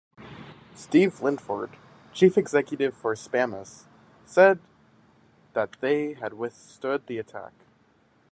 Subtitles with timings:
[0.73, 1.77] Steve Linford,
[2.11, 3.85] chief executive for Spamhaus,
[4.25, 4.57] said
[5.53, 7.53] that they had withstood the attack.